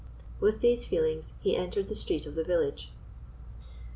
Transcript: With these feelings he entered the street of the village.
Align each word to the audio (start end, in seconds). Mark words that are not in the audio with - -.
With 0.39 0.61
these 0.61 0.83
feelings 0.87 1.33
he 1.41 1.55
entered 1.55 1.87
the 1.87 1.93
street 1.93 2.25
of 2.25 2.33
the 2.33 2.43
village. 2.43 2.89